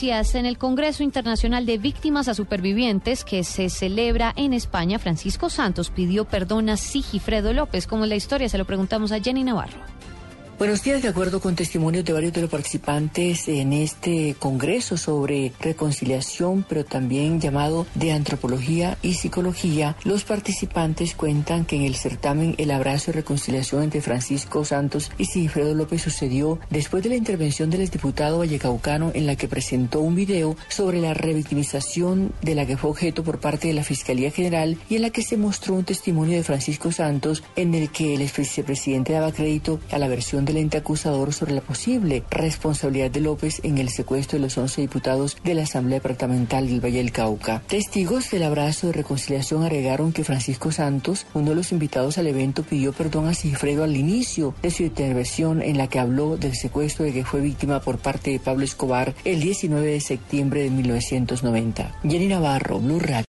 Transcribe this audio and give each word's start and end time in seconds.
En 0.00 0.46
el 0.46 0.58
Congreso 0.58 1.02
Internacional 1.02 1.66
de 1.66 1.76
Víctimas 1.76 2.28
a 2.28 2.34
Supervivientes 2.34 3.24
que 3.24 3.42
se 3.42 3.68
celebra 3.68 4.32
en 4.36 4.52
España, 4.52 5.00
Francisco 5.00 5.50
Santos 5.50 5.90
pidió 5.90 6.24
perdón 6.24 6.68
a 6.68 6.76
Sigifredo 6.76 7.52
López. 7.52 7.88
Como 7.88 8.04
es 8.04 8.08
la 8.08 8.14
historia? 8.14 8.48
Se 8.48 8.58
lo 8.58 8.64
preguntamos 8.64 9.10
a 9.10 9.18
Jenny 9.18 9.42
Navarro. 9.42 9.97
Buenos 10.58 10.82
días, 10.82 11.02
de 11.02 11.08
acuerdo 11.08 11.40
con 11.40 11.54
testimonios 11.54 12.04
de 12.04 12.12
varios 12.12 12.32
de 12.32 12.40
los 12.40 12.50
participantes 12.50 13.46
en 13.46 13.72
este 13.72 14.34
congreso 14.40 14.96
sobre 14.96 15.52
reconciliación, 15.60 16.66
pero 16.68 16.84
también 16.84 17.40
llamado 17.40 17.86
de 17.94 18.10
antropología 18.10 18.98
y 19.00 19.14
psicología, 19.14 19.96
los 20.02 20.24
participantes 20.24 21.14
cuentan 21.14 21.64
que 21.64 21.76
en 21.76 21.82
el 21.82 21.94
certamen 21.94 22.56
el 22.58 22.72
abrazo 22.72 23.12
y 23.12 23.14
reconciliación 23.14 23.84
entre 23.84 24.00
Francisco 24.00 24.64
Santos 24.64 25.12
y 25.16 25.26
Sigifredo 25.26 25.76
López 25.76 26.02
sucedió 26.02 26.58
después 26.70 27.04
de 27.04 27.10
la 27.10 27.14
intervención 27.14 27.70
del 27.70 27.82
exdiputado 27.82 28.38
vallecaucano 28.38 29.12
en 29.14 29.26
la 29.26 29.36
que 29.36 29.46
presentó 29.46 30.00
un 30.00 30.16
video 30.16 30.56
sobre 30.68 31.00
la 31.00 31.14
revictimización 31.14 32.32
de 32.42 32.56
la 32.56 32.66
que 32.66 32.76
fue 32.76 32.90
objeto 32.90 33.22
por 33.22 33.38
parte 33.38 33.68
de 33.68 33.74
la 33.74 33.84
Fiscalía 33.84 34.32
General 34.32 34.76
y 34.90 34.96
en 34.96 35.02
la 35.02 35.10
que 35.10 35.22
se 35.22 35.36
mostró 35.36 35.74
un 35.74 35.84
testimonio 35.84 36.36
de 36.36 36.42
Francisco 36.42 36.90
Santos 36.90 37.44
en 37.54 37.76
el 37.76 37.90
que 37.90 38.14
el 38.14 38.22
ex 38.22 38.38
vicepresidente 38.38 39.12
daba 39.12 39.30
crédito 39.30 39.78
a 39.92 39.98
la 39.98 40.08
versión 40.08 40.47
del 40.48 40.56
ente 40.56 40.78
acusador 40.78 41.32
sobre 41.32 41.54
la 41.54 41.60
posible 41.60 42.24
responsabilidad 42.30 43.10
de 43.10 43.20
López 43.20 43.60
en 43.62 43.78
el 43.78 43.90
secuestro 43.90 44.38
de 44.38 44.44
los 44.44 44.56
11 44.56 44.80
diputados 44.80 45.36
de 45.44 45.54
la 45.54 45.62
Asamblea 45.62 45.98
Departamental 45.98 46.66
del 46.66 46.84
Valle 46.84 46.98
del 46.98 47.12
Cauca. 47.12 47.62
Testigos 47.66 48.30
del 48.30 48.42
abrazo 48.42 48.88
de 48.88 48.94
reconciliación 48.94 49.62
agregaron 49.62 50.12
que 50.12 50.24
Francisco 50.24 50.72
Santos, 50.72 51.26
uno 51.34 51.50
de 51.50 51.56
los 51.56 51.70
invitados 51.72 52.18
al 52.18 52.26
evento, 52.26 52.62
pidió 52.62 52.92
perdón 52.92 53.28
a 53.28 53.34
Cifredo 53.34 53.84
al 53.84 53.96
inicio 53.96 54.54
de 54.62 54.70
su 54.70 54.82
intervención 54.84 55.60
en 55.60 55.76
la 55.76 55.88
que 55.88 55.98
habló 55.98 56.36
del 56.36 56.54
secuestro 56.54 57.04
de 57.04 57.12
que 57.12 57.24
fue 57.24 57.40
víctima 57.40 57.80
por 57.80 57.98
parte 57.98 58.30
de 58.30 58.40
Pablo 58.40 58.64
Escobar 58.64 59.14
el 59.24 59.40
19 59.40 59.86
de 59.86 60.00
septiembre 60.00 60.62
de 60.62 60.70
1990. 60.70 61.94
Jenny 62.02 62.26
Navarro, 62.26 62.80
Blue 62.80 62.98
Radio. 62.98 63.26